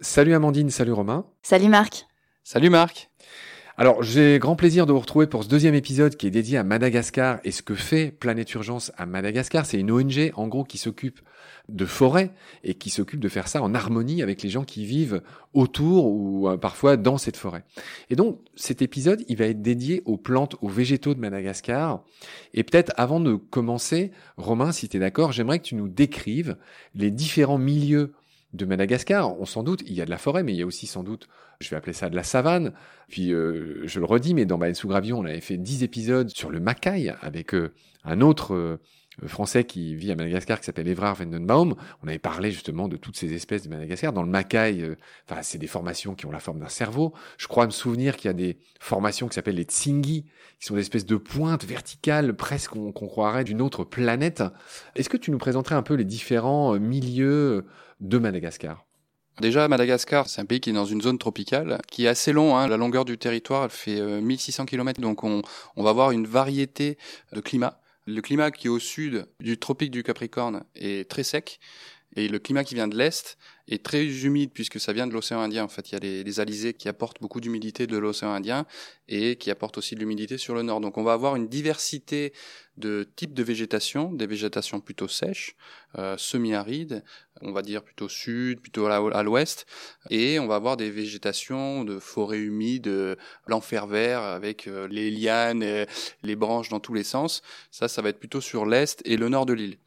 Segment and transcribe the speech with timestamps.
[0.00, 1.24] Salut Amandine, salut Romain.
[1.42, 2.06] Salut Marc.
[2.44, 3.10] Salut Marc.
[3.80, 6.64] Alors, j'ai grand plaisir de vous retrouver pour ce deuxième épisode qui est dédié à
[6.64, 9.66] Madagascar et ce que fait Planète Urgence à Madagascar.
[9.66, 11.20] C'est une ONG, en gros, qui s'occupe
[11.68, 12.32] de forêts
[12.64, 15.22] et qui s'occupe de faire ça en harmonie avec les gens qui vivent
[15.54, 17.62] autour ou euh, parfois dans cette forêt.
[18.10, 22.02] Et donc, cet épisode, il va être dédié aux plantes, aux végétaux de Madagascar.
[22.54, 26.56] Et peut-être avant de commencer, Romain, si tu es d'accord, j'aimerais que tu nous décrives
[26.96, 28.12] les différents milieux
[28.54, 30.66] de Madagascar, on s'en doute, il y a de la forêt, mais il y a
[30.66, 31.28] aussi sans doute,
[31.60, 32.72] je vais appeler ça de la savane.
[33.08, 36.30] Puis euh, je le redis, mais dans Baleine sous Gravion, on avait fait 10 épisodes
[36.30, 38.80] sur le macaille avec euh, un autre euh,
[39.26, 41.74] français qui vit à Madagascar qui s'appelle Evrard Vendenbaum.
[42.02, 44.14] On avait parlé justement de toutes ces espèces de Madagascar.
[44.14, 44.96] Dans le macaille,
[45.28, 47.12] enfin c'est des formations qui ont la forme d'un cerveau.
[47.36, 50.24] Je crois me souvenir qu'il y a des formations qui s'appellent les tsingi,
[50.60, 54.44] qui sont des espèces de pointes verticales, presque qu'on croirait d'une autre planète.
[54.94, 57.66] Est-ce que tu nous présenterais un peu les différents milieux
[58.00, 58.84] de Madagascar
[59.40, 62.56] Déjà, Madagascar, c'est un pays qui est dans une zone tropicale, qui est assez long.
[62.56, 62.66] Hein.
[62.66, 65.42] La longueur du territoire, elle fait 1600 km, donc on,
[65.76, 66.98] on va avoir une variété
[67.32, 67.80] de climats.
[68.06, 71.60] Le climat qui est au sud du tropique du Capricorne est très sec,
[72.16, 73.36] et le climat qui vient de l'est
[73.68, 75.64] est très humide puisque ça vient de l'océan Indien.
[75.64, 78.66] En fait, il y a les, les alizés qui apportent beaucoup d'humidité de l'océan Indien
[79.08, 80.80] et qui apportent aussi de l'humidité sur le nord.
[80.80, 82.32] Donc, on va avoir une diversité
[82.78, 85.54] de types de végétation, des végétations plutôt sèches,
[85.98, 87.04] euh, semi-arides,
[87.42, 89.66] on va dire plutôt sud, plutôt à l'ouest,
[90.10, 95.64] et on va avoir des végétations de forêts humides, l'enfer vert avec euh, les lianes,
[96.22, 97.42] les branches dans tous les sens.
[97.70, 99.78] Ça, ça va être plutôt sur l'est et le nord de l'île.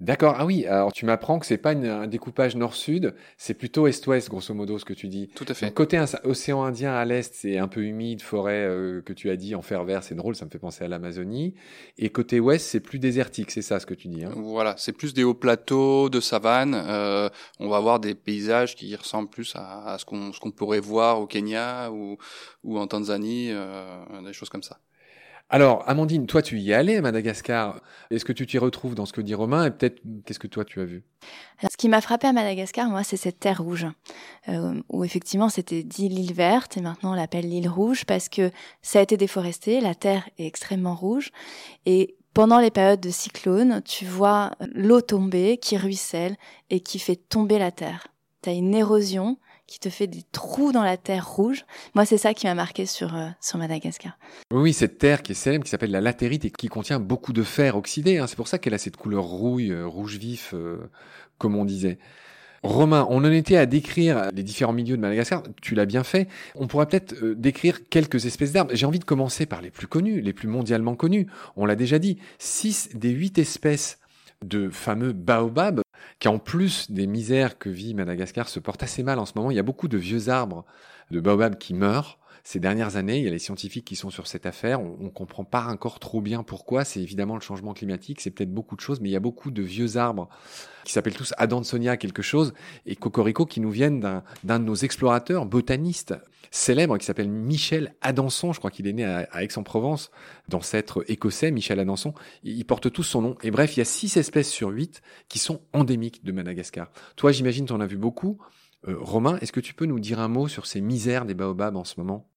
[0.00, 0.34] D'accord.
[0.38, 0.66] Ah oui.
[0.66, 4.78] Alors tu m'apprends que c'est pas une, un découpage nord-sud, c'est plutôt est-ouest grosso modo
[4.78, 5.28] ce que tu dis.
[5.34, 5.66] Tout à fait.
[5.66, 9.36] Donc, côté océan Indien à l'est, c'est un peu humide, forêt euh, que tu as
[9.36, 11.54] dit en fer vert, c'est drôle, ça me fait penser à l'Amazonie.
[11.96, 14.24] Et côté ouest, c'est plus désertique, c'est ça ce que tu dis.
[14.24, 14.32] Hein?
[14.36, 16.74] Voilà, c'est plus des hauts plateaux de savane.
[16.74, 20.50] Euh, on va avoir des paysages qui ressemblent plus à, à ce qu'on ce qu'on
[20.50, 22.18] pourrait voir au Kenya ou
[22.62, 24.78] ou en Tanzanie, euh, des choses comme ça.
[25.48, 27.80] Alors, Amandine, toi, tu y es allée à Madagascar.
[28.10, 30.64] Est-ce que tu t'y retrouves dans ce que dit Romain Et peut-être, qu'est-ce que toi,
[30.64, 31.04] tu as vu?
[31.70, 33.86] Ce qui m'a frappé à Madagascar, moi, c'est cette terre rouge,
[34.48, 38.50] euh, où effectivement, c'était dit l'île verte, et maintenant on l'appelle l'île rouge, parce que
[38.82, 41.30] ça a été déforesté, la terre est extrêmement rouge,
[41.84, 46.36] et pendant les périodes de cyclone, tu vois l'eau tomber, qui ruisselle,
[46.70, 48.08] et qui fait tomber la terre.
[48.42, 51.64] Tu as une érosion qui te fait des trous dans la terre rouge.
[51.94, 54.16] Moi, c'est ça qui m'a marqué sur, euh, sur Madagascar.
[54.52, 57.42] Oui, cette terre qui est célèbre, qui s'appelle la latérite et qui contient beaucoup de
[57.42, 58.18] fer oxydé.
[58.18, 58.26] Hein.
[58.26, 60.78] C'est pour ça qu'elle a cette couleur rouille, euh, rouge vif, euh,
[61.38, 61.98] comme on disait.
[62.62, 65.42] Romain, on en était à décrire les différents milieux de Madagascar.
[65.62, 66.26] Tu l'as bien fait.
[66.56, 68.72] On pourrait peut-être décrire quelques espèces d'arbres.
[68.74, 71.28] J'ai envie de commencer par les plus connus, les plus mondialement connus.
[71.54, 72.18] On l'a déjà dit.
[72.38, 73.98] Six des huit espèces
[74.44, 75.80] de fameux baobabs,
[76.18, 79.50] qui en plus des misères que vit Madagascar se portent assez mal en ce moment.
[79.50, 80.64] Il y a beaucoup de vieux arbres
[81.10, 83.18] de baobabs qui meurent ces dernières années.
[83.18, 84.80] Il y a les scientifiques qui sont sur cette affaire.
[84.80, 86.84] On, ne comprend pas encore trop bien pourquoi.
[86.84, 88.20] C'est évidemment le changement climatique.
[88.20, 90.28] C'est peut-être beaucoup de choses, mais il y a beaucoup de vieux arbres
[90.84, 92.54] qui s'appellent tous Adansonia quelque chose
[92.86, 93.98] et Cocorico qui nous viennent
[94.44, 96.14] d'un de nos explorateurs botanistes
[96.52, 98.52] célèbres qui s'appelle Michel Adanson.
[98.52, 100.12] Je crois qu'il est né à, à Aix-en-Provence,
[100.46, 102.14] d'ancêtre écossais, Michel Adanson.
[102.44, 103.36] Ils portent tous son nom.
[103.42, 106.92] Et bref, il y a six espèces sur huit qui sont endémiques de Madagascar.
[107.16, 108.38] Toi, j'imagine, tu en as vu beaucoup.
[108.86, 111.74] Euh, Romain, est-ce que tu peux nous dire un mot sur ces misères des baobabs
[111.74, 112.30] en ce moment?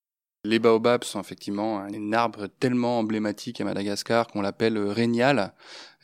[0.46, 5.54] Les baobabs sont effectivement un arbre tellement emblématique à Madagascar qu'on l'appelle régnal.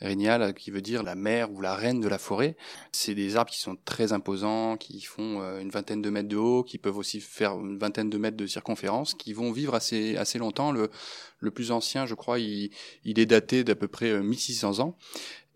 [0.00, 2.56] Régnal qui veut dire la mère ou la reine de la forêt.
[2.92, 6.36] C'est des arbres qui sont très imposants, qui font euh, une vingtaine de mètres de
[6.36, 10.16] haut, qui peuvent aussi faire une vingtaine de mètres de circonférence, qui vont vivre assez,
[10.16, 10.70] assez longtemps.
[10.70, 10.90] Le,
[11.38, 12.70] le plus ancien, je crois, il,
[13.04, 14.98] il est daté d'à peu près 1600 euh, ans.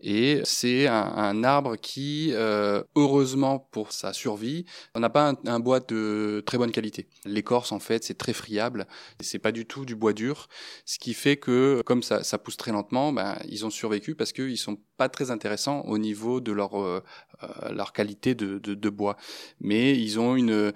[0.03, 4.65] Et c'est un, arbre qui, euh, heureusement pour sa survie,
[4.95, 7.07] n'a pas un, un, bois de très bonne qualité.
[7.23, 8.87] L'écorce, en fait, c'est très friable.
[9.19, 10.47] C'est pas du tout du bois dur,
[10.85, 14.30] ce qui fait que, comme ça, ça pousse très lentement, ben, ils ont survécu parce
[14.33, 17.03] qu'ils sont pas très intéressants au niveau de leur euh,
[17.43, 19.17] euh, qualité de, bois.
[19.59, 20.73] Mais ils ont une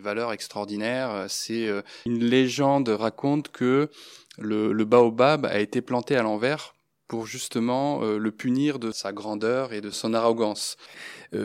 [0.00, 1.26] valeur extraordinaire.
[1.28, 3.90] C'est euh, une légende raconte que
[4.38, 6.74] le, baobab a été planté à l'envers
[7.08, 10.76] pour justement le punir de sa grandeur et de son arrogance.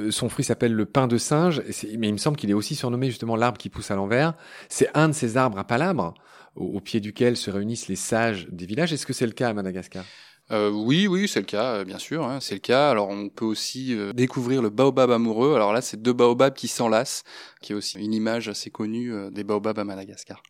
[0.09, 1.61] Son fruit s'appelle le pain de singe,
[1.97, 4.33] mais il me semble qu'il est aussi surnommé justement l'arbre qui pousse à l'envers.
[4.67, 6.15] C'est un de ces arbres à palabres
[6.57, 8.91] au, au, pied duquel se réunissent les sages des villages.
[8.91, 10.03] Est-ce que c'est le cas à Madagascar?
[10.51, 12.89] Euh, oui, oui, c'est le cas, euh, bien sûr, hein, c'est le cas.
[12.89, 15.55] Alors, on peut aussi euh, découvrir le baobab amoureux.
[15.55, 17.23] Alors là, c'est deux baobabs qui s'enlacent,
[17.61, 20.43] qui est aussi une image assez connue euh, des baobabs à Madagascar.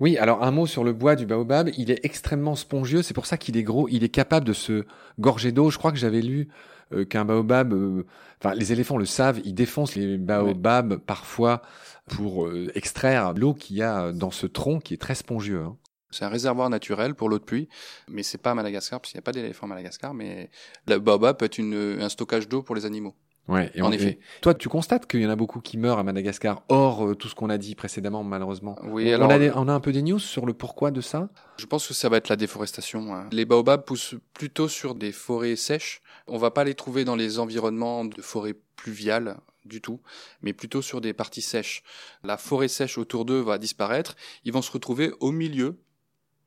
[0.00, 3.26] Oui, alors un mot sur le bois du baobab, il est extrêmement spongieux, c'est pour
[3.26, 4.84] ça qu'il est gros, il est capable de se
[5.18, 5.70] gorger d'eau.
[5.70, 6.48] Je crois que j'avais lu
[6.92, 8.04] euh, qu'un baobab, euh,
[8.42, 11.62] enfin les éléphants le savent, ils défoncent les baobabs parfois
[12.06, 15.62] pour euh, extraire l'eau qu'il y a dans ce tronc qui est très spongieux.
[15.62, 15.76] Hein.
[16.10, 17.68] C'est un réservoir naturel pour l'eau de pluie,
[18.08, 20.50] mais c'est pas à Madagascar, parce qu'il n'y a pas d'éléphants à Madagascar, mais
[20.86, 23.14] le baobab peut être une, un stockage d'eau pour les animaux.
[23.48, 24.20] Ouais, et en effet.
[24.42, 27.28] toi, tu constates qu'il y en a beaucoup qui meurent à Madagascar, hors euh, tout
[27.28, 28.76] ce qu'on a dit précédemment, malheureusement.
[28.84, 29.28] Oui, alors.
[29.28, 31.28] On a, on a, un peu des news sur le pourquoi de ça?
[31.56, 33.12] Je pense que ça va être la déforestation.
[33.14, 33.28] Hein.
[33.32, 36.00] Les baobabs poussent plutôt sur des forêts sèches.
[36.28, 40.00] On va pas les trouver dans les environnements de forêts pluviales du tout,
[40.42, 41.82] mais plutôt sur des parties sèches.
[42.22, 44.14] La forêt sèche autour d'eux va disparaître.
[44.44, 45.80] Ils vont se retrouver au milieu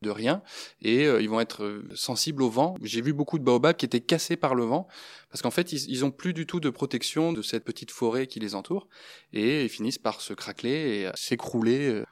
[0.04, 0.44] de rien
[0.82, 2.76] et euh, ils vont être euh, sensibles au vent.
[2.84, 4.88] J'ai vu beaucoup de baobabs qui étaient cassés par le vent
[5.32, 8.40] parce qu'en fait ils, ont plus du tout de protection de cette petite forêt qui
[8.40, 8.88] les entoure
[9.32, 12.04] et ils finissent par se craqueler et s'écrouler.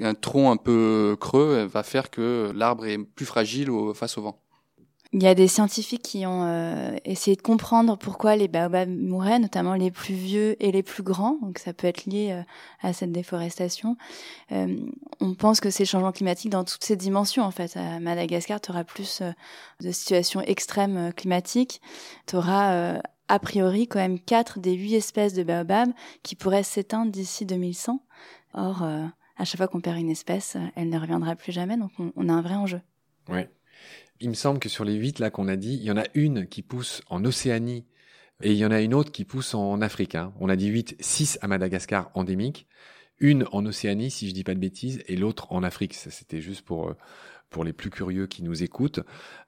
[0.00, 4.45] Un tronc un peu creux va faire que l'arbre est plus fragile face au vent.
[5.12, 9.38] Il y a des scientifiques qui ont euh, essayé de comprendre pourquoi les baobabs mouraient,
[9.38, 11.38] notamment les plus vieux et les plus grands.
[11.42, 12.42] Donc ça peut être lié euh,
[12.82, 13.96] à cette déforestation.
[14.50, 14.76] Euh,
[15.20, 17.44] on pense que c'est le changement climatique dans toutes ces dimensions.
[17.44, 19.22] En fait, à Madagascar, tu auras plus
[19.80, 21.80] de situations extrêmes climatiques.
[22.26, 25.92] Tu auras a priori quand même quatre des huit espèces de baobabs
[26.24, 28.00] qui pourraient s'éteindre d'ici 2100.
[28.54, 31.76] Or, à chaque fois qu'on perd une espèce, elle ne reviendra plus jamais.
[31.76, 32.80] Donc on, a un vrai enjeu.
[33.28, 33.48] Ouais.
[34.20, 36.06] Il me semble que sur les huit là qu'on a dit, il y en a
[36.14, 37.84] une qui pousse en Océanie
[38.42, 40.14] et il y en a une autre qui pousse en Afrique.
[40.14, 40.32] Hein.
[40.40, 42.66] On a dit huit, six à Madagascar endémiques,
[43.18, 45.94] une en Océanie si je dis pas de bêtises et l'autre en Afrique.
[45.94, 46.94] C'était juste pour euh,
[47.50, 49.00] pour les plus curieux qui nous écoutent.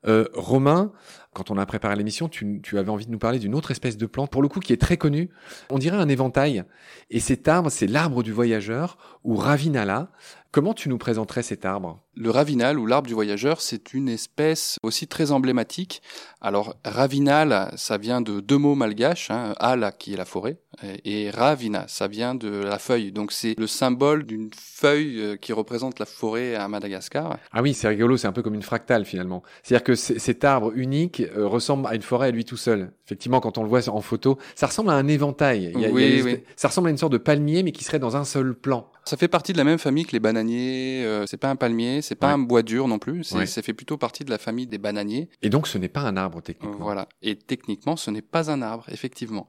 [0.07, 0.93] Euh, Romain,
[1.35, 3.97] quand on a préparé l'émission, tu, tu, avais envie de nous parler d'une autre espèce
[3.97, 5.31] de plante, pour le coup qui est très connue.
[5.71, 6.65] On dirait un éventail.
[7.11, 10.11] Et cet arbre, c'est l'arbre du voyageur, ou Ravinala.
[10.50, 12.00] Comment tu nous présenterais cet arbre?
[12.15, 16.00] Le ravinal ou l'arbre du voyageur, c'est une espèce aussi très emblématique.
[16.41, 20.59] Alors ravinal, ça vient de deux mots malgaches, hein, al qui est la forêt,
[21.05, 23.12] et ravina, ça vient de la feuille.
[23.12, 27.37] Donc c'est le symbole d'une feuille euh, qui représente la forêt à Madagascar.
[27.53, 29.43] Ah oui, c'est rigolo, c'est un peu comme une fractale finalement.
[29.62, 32.93] C'est-à-dire que cet arbre unique euh, ressemble à une forêt à lui tout seul.
[33.05, 35.73] Effectivement, quand on le voit en photo, ça ressemble à un éventail.
[35.75, 36.43] oui, oui.
[36.56, 38.91] Ça ressemble à une sorte de palmier, mais qui serait dans un seul plan.
[39.08, 41.02] Ça fait partie de la même famille que les bananiers.
[41.02, 43.25] Euh, c'est pas un palmier, c'est pas un bois dur non plus.
[43.25, 45.31] Ça fait plutôt partie de la famille des bananiers.
[45.40, 46.84] Et donc, ce n'est pas un arbre techniquement.
[46.84, 47.08] Voilà.
[47.22, 49.46] Et techniquement, ce n'est pas un arbre, effectivement.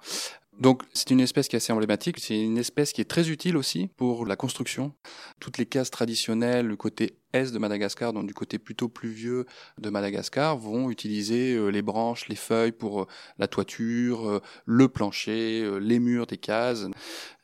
[0.59, 3.56] Donc c'est une espèce qui est assez emblématique, c'est une espèce qui est très utile
[3.56, 4.94] aussi pour la construction.
[5.39, 9.45] Toutes les cases traditionnelles, le côté est de Madagascar, donc du côté plutôt pluvieux
[9.77, 13.07] de Madagascar, vont utiliser euh, les branches, les feuilles pour euh,
[13.38, 16.88] la toiture, euh, le plancher, les murs des cases.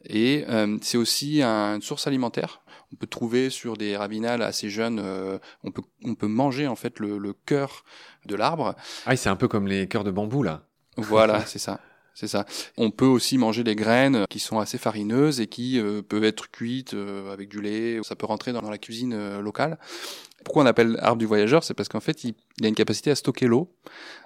[0.08, 0.46] Et
[0.82, 2.62] c'est aussi une source alimentaire.
[2.94, 5.00] On peut trouver sur des ravinales assez jeunes,
[5.64, 7.84] on peut on peut manger en fait le, le cœur
[8.26, 8.76] de l'arbre.
[9.08, 10.68] Ah, c'est un peu comme les cœurs de bambou là.
[10.98, 11.80] Voilà, c'est ça
[12.16, 12.46] c'est ça.
[12.78, 16.50] On peut aussi manger des graines qui sont assez farineuses et qui euh, peuvent être
[16.50, 18.00] cuites euh, avec du lait.
[18.04, 19.78] Ça peut rentrer dans, la cuisine euh, locale.
[20.46, 21.66] Pourquoi on appelle arbre du voyageur?
[21.66, 22.34] C'est parce qu'en fait, il,
[22.64, 23.76] a une capacité à stocker l'eau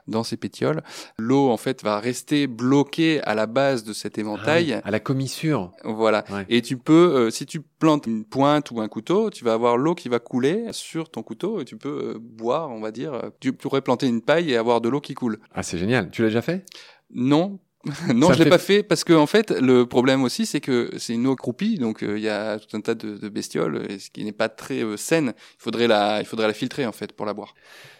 [0.07, 0.83] dans ses pétioles.
[1.17, 4.73] L'eau, en fait, va rester bloquée à la base de cet éventail.
[4.73, 5.71] Ah à la commissure.
[5.83, 6.25] Voilà.
[6.47, 9.95] Et tu peux, si tu plantes une pointe ou un couteau, tu vas avoir l'eau
[9.95, 13.31] qui va couler sur ton couteau et tu peux boire, on va dire.
[13.39, 15.39] Tu pourrais planter une paille et avoir de l'eau qui coule.
[15.55, 16.11] Ah, c'est génial.
[16.11, 16.65] Tu l'as déjà fait?
[17.11, 17.59] Non,
[18.13, 21.13] non, je l'ai pas fait parce que en fait, le problème aussi, c'est que c'est
[21.13, 24.09] une eau croupie, donc euh, il y a tout un tas de, de bestioles, ce
[24.09, 25.33] qui n'est pas très euh, saine.
[25.37, 27.53] Il faudrait la, il faudrait la filtrer en fait pour la boire.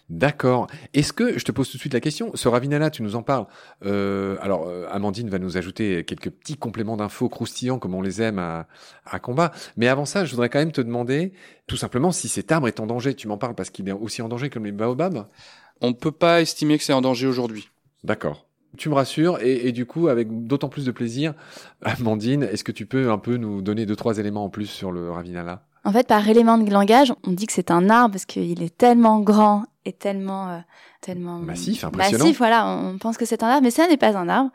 [0.10, 0.68] D'accord.
[0.96, 3.22] Est-ce que je te pose tout de suite la question Ce Ravinala, tu nous en
[3.22, 3.46] parles.
[3.86, 8.20] Euh, alors, euh, Amandine va nous ajouter quelques petits compléments d'infos croustillants comme on les
[8.22, 8.68] aime à,
[9.06, 9.52] à combat.
[9.78, 11.32] Mais avant ça, je voudrais quand même te demander,
[11.68, 13.14] tout simplement, si cet arbre est en danger.
[13.14, 15.28] Tu m'en parles parce qu'il est aussi en danger comme les baobabs?
[15.80, 17.70] On ne peut pas estimer que c'est en danger aujourd'hui.
[18.04, 18.49] D'accord.
[18.78, 21.34] Tu me rassures et, du coup, avec d'autant plus de plaisir,
[21.82, 24.92] Amandine, est-ce que tu peux un peu nous donner deux trois éléments en plus sur
[24.92, 28.26] le Ravinala En fait, par élément de langage, on dit que c'est un arbre parce
[28.26, 30.60] qu'il est tellement grand tellement euh,
[31.02, 32.26] tellement massif, impressionnant.
[32.26, 32.68] Massif, voilà.
[32.68, 34.52] On pense que c'est un arbre, mais ça n'est pas un arbre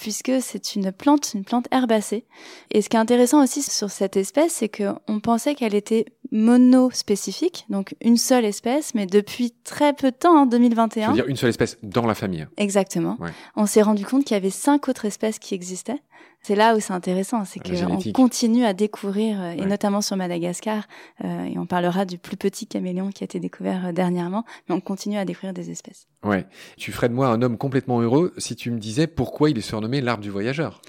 [0.00, 2.24] puisque c'est une plante, une plante herbacée.
[2.70, 6.06] Et ce qui est intéressant aussi sur cette espèce, c'est que on pensait qu'elle était
[6.32, 11.12] monospécifique, donc une seule espèce, mais depuis très peu de temps, en 2021.
[11.12, 12.46] dire une seule espèce dans la famille.
[12.56, 13.16] Exactement.
[13.54, 16.02] On s'est rendu compte qu'il y avait cinq autres espèces qui existaient.
[16.46, 20.84] C'est là où c'est intéressant, c'est qu'on continue à découvrir, euh, et notamment sur Madagascar,
[21.24, 24.76] euh, et on parlera du plus petit caméléon qui a été découvert euh, dernièrement, mais
[24.76, 26.06] on continue à découvrir des espèces.
[26.22, 26.46] Ouais.
[26.76, 29.60] Tu ferais de moi un homme complètement heureux si tu me disais pourquoi il est
[29.60, 30.80] surnommé l'arbre du voyageur.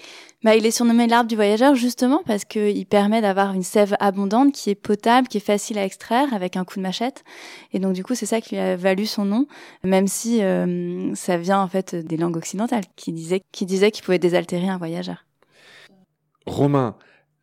[0.44, 4.52] bah, il est surnommé l'arbre du voyageur justement parce qu'il permet d'avoir une sève abondante
[4.52, 7.24] qui est potable, qui est facile à extraire avec un coup de machette.
[7.74, 9.48] Et donc du coup, c'est ça qui lui a valu son nom,
[9.84, 14.06] même si euh, ça vient en fait des langues occidentales qui disaient qui disaient qu'il
[14.06, 15.27] pouvait désaltérer un voyageur.
[16.48, 16.96] Romain,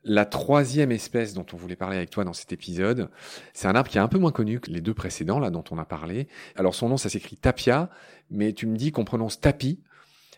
[0.02, 3.10] la troisième espèce dont on voulait parler avec toi dans cet épisode,
[3.52, 5.64] c'est un arbre qui est un peu moins connu que les deux précédents là dont
[5.70, 6.26] on a parlé.
[6.56, 7.90] Alors son nom ça s'écrit tapia,
[8.30, 9.80] mais tu me dis qu'on prononce tapi.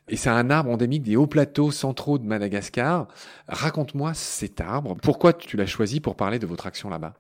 [0.09, 3.09] Et c'est un arbre endémique des hauts plateaux centraux de Madagascar.
[3.49, 4.97] Raconte-moi cet arbre.
[5.03, 7.15] Pourquoi tu l'as choisi pour parler de votre action là-bas?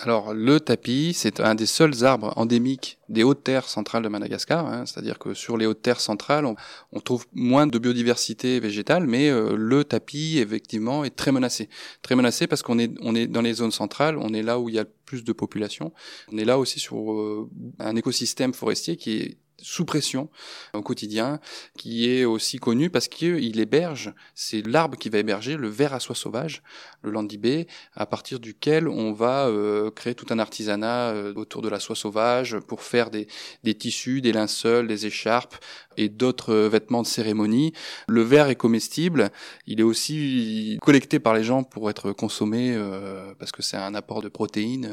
[0.00, 4.64] Alors le tapis, c'est un des seuls arbres endémiques des hautes terres centrales de Madagascar,
[4.64, 4.86] hein.
[4.86, 6.46] c'est-à-dire que sur les hautes terres centrales,
[6.92, 11.68] on, trouve moins de biodiversité végétale, mais euh, le tapis effectivement est très menacé,
[12.02, 14.68] très menacé parce qu'on est on est dans les zones centrales, on est là où
[14.68, 15.92] il y a plus de population,
[16.32, 17.50] on est là aussi sur euh,
[17.80, 20.28] un écosystème forestier qui est sous pression
[20.72, 21.40] au quotidien,
[21.76, 26.00] qui est aussi connu parce qu'il héberge, c'est l'arbre qui va héberger le ver à
[26.00, 26.62] soie sauvage,
[27.02, 31.68] le landibé, à partir duquel on va euh, créer tout un artisanat euh, autour de
[31.68, 33.26] la soie sauvage pour faire des,
[33.64, 35.56] des tissus, des linceuls, des écharpes
[35.96, 37.72] et d'autres vêtements de cérémonie.
[38.06, 39.30] Le ver est comestible,
[39.66, 43.94] il est aussi collecté par les gens pour être consommé euh, parce que c'est un
[43.94, 44.88] apport de protéines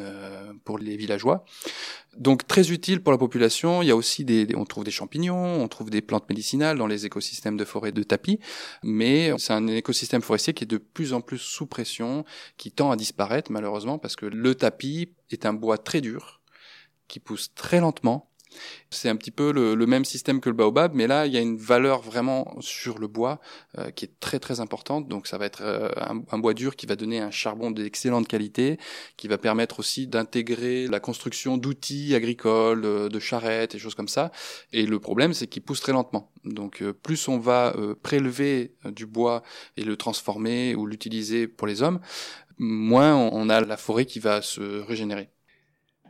[0.64, 1.46] pour les villageois.
[2.18, 3.82] Donc très utile pour la population.
[3.82, 6.88] Il y a aussi des, on trouve des champignons, on trouve des plantes médicinales dans
[6.88, 8.40] les écosystèmes de forêt de tapis,
[8.84, 12.26] mais c'est un écosystème forestier qui est de plus en plus sous pression,
[12.58, 16.42] qui tend à disparaître malheureusement parce que le tapis est un bois très dur
[17.08, 18.32] qui pousse très lentement
[18.90, 21.42] c'est un petit peu le, même système que le baobab, mais là, il y a
[21.42, 23.40] une valeur vraiment sur le bois
[23.78, 25.08] euh, qui est très très importante.
[25.08, 25.90] Donc ça va être euh,
[26.32, 28.80] un, bois dur qui va donner un charbon d'excellente qualité,
[29.18, 34.08] qui va permettre aussi d'intégrer la construction d'outils agricoles, euh, de charrettes et choses comme
[34.08, 34.32] ça.
[34.72, 36.32] Et le problème, c'est qu'il pousse très lentement.
[36.44, 39.42] Donc plus on va prélever du bois
[39.78, 42.00] et le transformer ou l'utiliser pour les hommes,
[42.58, 45.30] moins on a la forêt qui va se régénérer.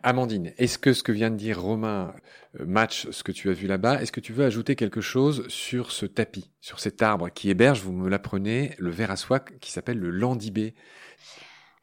[0.06, 2.14] Amandine, est-ce que ce que vient de dire Romain
[2.60, 5.48] euh, match ce que tu as vu là-bas Est-ce que tu veux ajouter quelque chose
[5.48, 9.40] sur ce tapis, sur cet arbre qui héberge, vous me l'apprenez, le ver à soie
[9.40, 10.76] qui s'appelle le landibé?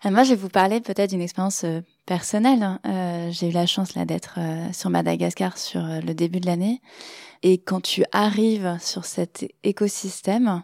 [0.07, 2.63] Euh, Moi, je vais vous parler peut-être d'une expérience euh, personnelle.
[2.63, 3.31] Hein.
[3.33, 4.39] J'ai eu la chance là d'être
[4.73, 6.81] sur Madagascar sur le début de l'année.
[7.43, 10.63] Et quand tu arrives sur cet écosystème,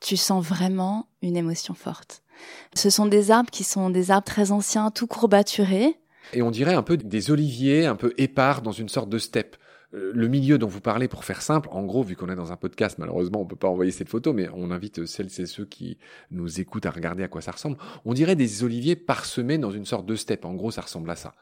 [0.00, 2.22] tu sens vraiment une émotion forte.
[2.74, 5.98] Ce sont des arbres qui sont des arbres très anciens, tout courbaturés,
[6.32, 9.56] et on dirait un peu des oliviers un peu épars dans une sorte de steppe.
[9.94, 12.52] Euh, le milieu dont vous parlez, pour faire simple, en gros, vu qu'on est dans
[12.52, 15.66] un podcast, malheureusement, on peut pas envoyer cette photo, mais on invite celles et ceux
[15.66, 15.98] qui
[16.30, 17.76] nous écoutent à regarder à quoi ça ressemble.
[18.04, 20.44] On dirait des oliviers parsemés dans une sorte de steppe.
[20.44, 21.34] En gros, ça ressemble à ça.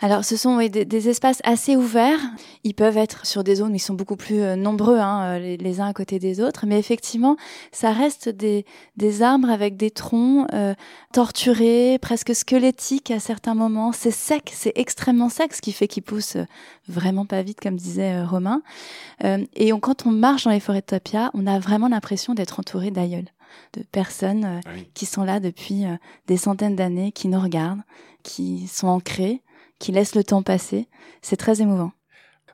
[0.00, 2.20] Alors, ce sont des, espaces assez ouverts.
[2.62, 5.56] Ils peuvent être sur des zones où ils sont beaucoup plus euh, nombreux, hein, euh,
[5.56, 6.66] les, uns à côté des autres.
[6.66, 7.36] Mais effectivement,
[7.72, 8.64] ça reste des,
[9.22, 10.74] arbres avec des troncs euh,
[11.12, 13.90] torturés, presque squelettiques à certains moments.
[13.90, 16.36] C'est sec, c'est extrêmement sec, ce qui fait qu'ils poussent
[16.86, 18.62] vraiment pas vite, comme disait Romain.
[19.24, 22.90] et quand on marche dans les forêts de Tapia, on a vraiment l'impression d'être entouré
[22.90, 23.28] d'aïeuls
[23.72, 25.84] de personnes ah qui sont là depuis
[26.26, 27.82] des centaines d'années, qui nous regardent,
[28.22, 29.42] qui sont ancrées
[29.78, 30.88] qui laisse le temps passer.
[31.22, 31.92] C'est très émouvant.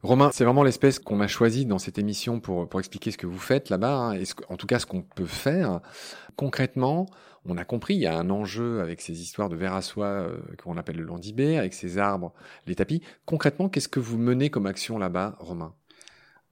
[0.02, 3.26] Romain, c'est vraiment l'espèce qu'on a choisi dans cette émission pour, pour expliquer ce que
[3.26, 5.80] vous faites là-bas, hein, et en tout cas ce qu'on peut faire.
[6.36, 7.06] Concrètement,
[7.46, 10.06] on a compris, il y a un enjeu avec ces histoires de verre à soie
[10.06, 12.32] euh, qu'on appelle le landibé, avec ces arbres,
[12.66, 13.02] les tapis.
[13.24, 15.72] Concrètement, qu'est-ce que vous menez comme action là-bas, Romain?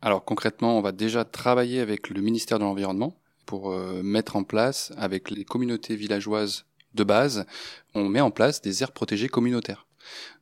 [0.00, 3.14] Alors concrètement, on va déjà travailler avec le ministère de l'Environnement
[3.46, 6.64] pour euh, mettre en place, avec les communautés villageoises
[6.94, 7.46] de base,
[7.94, 9.86] on met en place des aires protégées communautaires.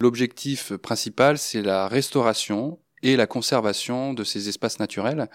[0.01, 5.29] L'objectif principal, c'est la restauration et la conservation de ces espaces naturels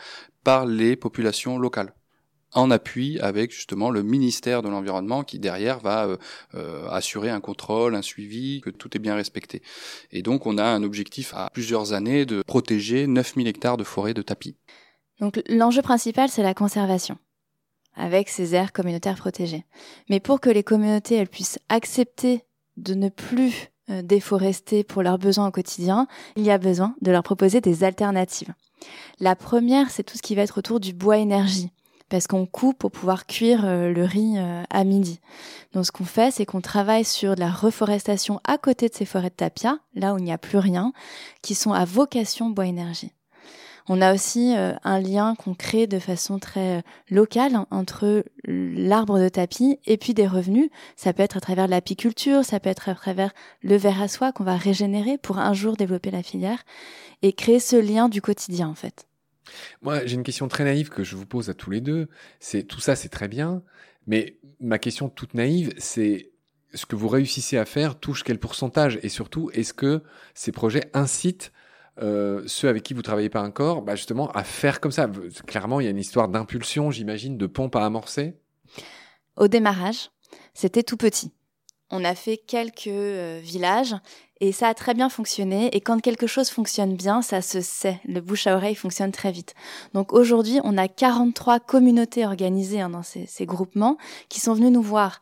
[0.43, 1.93] par les populations locales
[2.55, 6.17] en appui avec justement le ministère de l'Environnement qui derrière va euh,
[6.55, 9.61] euh, assurer un contrôle, un suivi, que tout est bien respecté.
[10.11, 14.13] Et donc on a un objectif à plusieurs années de protéger 9000 hectares de forêt
[14.13, 14.55] de tapis.
[15.19, 17.17] Donc l'enjeu principal c'est la conservation
[17.97, 19.65] avec ces aires communautaires protégées.
[20.09, 22.43] Mais pour que les communautés elles puissent accepter
[22.77, 27.11] de ne plus euh, déforester pour leurs besoins au quotidien, il y a besoin de
[27.11, 28.53] leur proposer des alternatives.
[29.19, 31.69] La première, c'est tout ce qui va être autour du bois énergie
[32.09, 35.19] parce qu'on coupe pour pouvoir cuire euh, le riz euh, à midi.
[35.73, 39.05] Donc ce qu'on fait, c'est qu'on travaille sur de la reforestation à côté de ces
[39.05, 40.93] forêts de tapia, là où il n'y a plus rien,
[41.41, 43.11] qui sont à vocation bois énergie.
[43.87, 49.19] On a aussi euh, un lien qu'on crée de façon très euh, locale entre l'arbre
[49.19, 50.69] de tapis et puis des revenus.
[50.95, 54.31] Ça peut être à travers l'apiculture, ça peut être à travers le verre à soie
[54.31, 56.63] qu'on va régénérer pour un jour développer la filière
[57.21, 59.07] et créer ce lien du quotidien en fait.
[59.83, 62.09] Moi, j'ai une question très naïve que je vous pose à tous les deux.
[62.39, 63.61] C'est tout ça, c'est très bien,
[64.07, 66.31] mais ma question toute naïve, c'est
[66.73, 68.99] ce que vous réussissez à faire touche quel pourcentage?
[69.03, 70.01] Et surtout, est-ce que
[70.33, 71.51] ces projets incitent
[72.01, 75.09] euh, ceux avec qui vous travaillez pas encore, bah justement, à faire comme ça.
[75.47, 78.37] Clairement, il y a une histoire d'impulsion, j'imagine, de pompe à amorcer.
[79.37, 80.09] Au démarrage,
[80.53, 81.31] c'était tout petit.
[81.91, 83.95] On a fait quelques euh, villages
[84.41, 85.73] et ça a très bien fonctionné.
[85.75, 88.01] Et quand quelque chose fonctionne bien, ça se sait.
[88.05, 89.53] Le bouche à oreille fonctionne très vite.
[89.93, 93.97] Donc aujourd'hui, on a 43 communautés organisées hein, dans ces, ces, groupements
[94.27, 95.21] qui sont venus nous voir.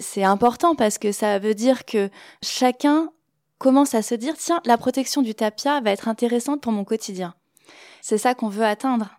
[0.00, 2.08] C'est important parce que ça veut dire que
[2.42, 3.10] chacun
[3.64, 7.34] commence à se dire, tiens, la protection du tapia va être intéressante pour mon quotidien.
[8.02, 9.18] C'est ça qu'on veut atteindre.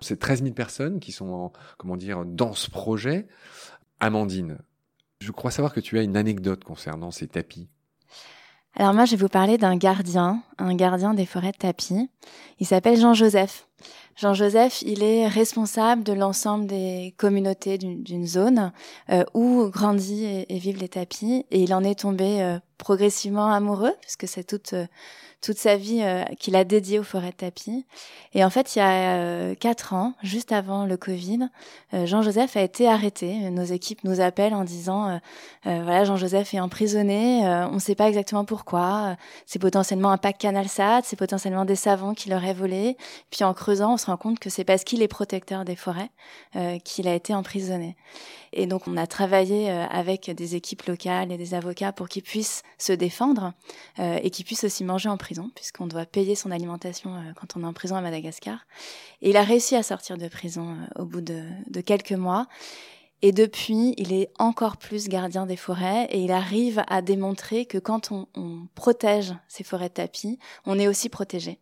[0.00, 3.28] C'est 13 000 personnes qui sont, comment dire, dans ce projet.
[4.00, 4.58] Amandine,
[5.20, 7.68] je crois savoir que tu as une anecdote concernant ces tapis.
[8.74, 12.10] Alors moi, je vais vous parler d'un gardien, un gardien des forêts de tapis.
[12.58, 13.67] Il s'appelle Jean-Joseph.
[14.18, 18.72] Jean-Joseph, il est responsable de l'ensemble des communautés d'une zone
[19.10, 21.46] euh, où grandit et, vivent les tapis.
[21.52, 24.86] Et il en est tombé euh, progressivement amoureux, puisque c'est toute euh,
[25.40, 26.02] toute sa vie
[26.40, 27.86] qu'il a dédiée aux forêts de tapis.
[28.34, 31.48] Et en fait, il y a quatre ans, juste avant le Covid,
[31.92, 33.48] Jean-Joseph a été arrêté.
[33.50, 35.20] Nos équipes nous appellent en disant
[35.62, 39.14] voilà, Jean-Joseph est emprisonné, on ne sait pas exactement pourquoi.
[39.46, 42.96] C'est potentiellement un pack CanalSat, c'est potentiellement des savons qui l'auraient volé.
[43.30, 46.10] Puis en on se rend compte que c'est parce qu'il est protecteur des forêts
[46.84, 47.96] qu'il a été emprisonné.
[48.52, 52.62] Et donc, on a travaillé avec des équipes locales et des avocats pour qu'ils puissent
[52.78, 53.52] se défendre
[53.98, 57.62] et qu'ils puissent aussi manger en prison puisqu'on doit payer son alimentation euh, quand on
[57.62, 58.66] est en prison à Madagascar.
[59.22, 62.46] Et il a réussi à sortir de prison euh, au bout de, quelques mois.
[63.20, 67.78] Et depuis, il est encore plus gardien des forêts et il arrive à démontrer que
[67.78, 71.58] quand on, protège ces forêts de tapis, on est aussi protégé.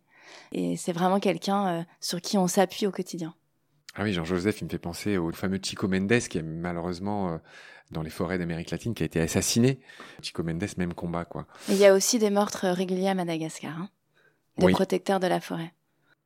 [0.51, 3.33] Et c'est vraiment quelqu'un euh, sur qui on s'appuie au quotidien.
[3.95, 7.39] Ah oui, Jean-Joseph, il me fait penser au fameux Chico Mendes qui est malheureusement
[7.89, 9.79] dans les forêts d'Amérique latine qui a été assassiné.
[10.21, 11.47] Chico Mendes, même combat, quoi.
[11.67, 13.89] il y a aussi des meurtres réguliers à Madagascar, hein,
[14.59, 15.73] de protecteurs de la forêt.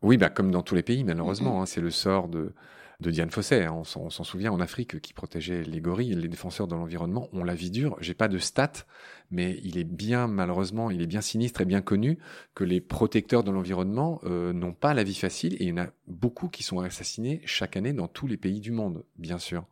[0.01, 1.61] Oui, bah, comme dans tous les pays, malheureusement.
[1.61, 2.53] Hein, c'est le sort de,
[3.01, 3.63] de Diane Fossé.
[3.63, 3.73] Hein.
[3.73, 7.27] On, s'en souvient en Afrique qui protégeait les gorilles, les défenseurs de l'environnement.
[7.33, 7.97] On la vie dure.
[7.99, 8.85] J'ai pas de stats,
[9.31, 12.19] mais il est bien, malheureusement, il est bien sinistre et bien connu
[12.53, 15.55] que les protecteurs de l'environnement euh, n'ont pas la vie facile.
[15.55, 18.59] Et il y en a beaucoup qui sont assassinés chaque année dans tous les pays
[18.59, 19.65] du monde, bien sûr.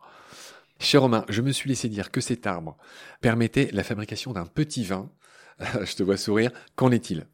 [0.80, 2.78] Cher Romain, je me suis laissé dire que cet arbre
[3.22, 5.12] permettait la fabrication d'un petit vin.
[5.60, 6.52] je te vois sourire.
[6.76, 7.28] Qu'en est-il?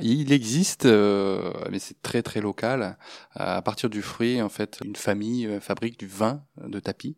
[0.00, 2.96] Il existe, euh, mais c'est très très local.
[3.34, 7.16] À partir du fruit, en fait, une famille euh, fabrique du vin de tapis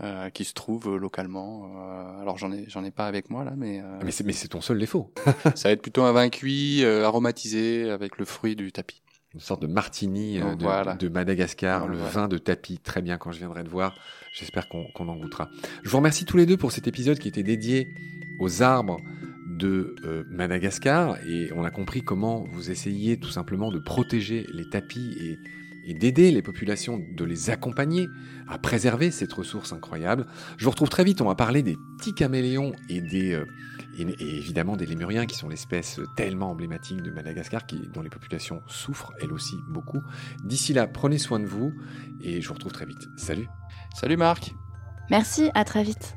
[0.00, 1.76] euh, qui se trouve localement.
[2.20, 4.60] alors j'en ai j'en ai pas avec moi là, mais mais c'est mais c'est ton
[4.60, 5.12] seul défaut.
[5.54, 9.62] ça va être plutôt un vin cuit, aromatisé avec le fruit du tapis une sorte
[9.62, 13.68] de martini euh, de, Madagascar, le vin de tapis, très bien quand je viendrai te
[13.68, 13.94] voir.
[14.32, 15.48] J'espère qu'on en goûtera.
[15.82, 17.88] Je vous remercie tous les deux pour cet épisode qui était dédié
[18.38, 18.98] aux arbres
[19.56, 24.68] de euh, Madagascar et on a compris comment vous essayiez tout simplement de protéger les
[24.68, 25.38] tapis et,
[25.86, 28.08] et d'aider les populations, de les accompagner
[28.48, 30.26] à préserver cette ressource incroyable.
[30.56, 33.32] Je vous retrouve très vite, on va parler des petits caméléons et des...
[33.32, 33.44] Euh,
[33.96, 38.60] et, évidemment des lémuriens qui sont l'espèce tellement emblématique de Madagascar qui, dont les populations
[38.66, 40.02] souffrent elles aussi beaucoup.
[40.42, 41.72] D'ici là, prenez soin de vous
[42.20, 43.08] et je vous retrouve très vite.
[43.16, 43.46] Salut.
[43.94, 44.52] Salut Marc.
[45.10, 46.16] Merci, à très vite.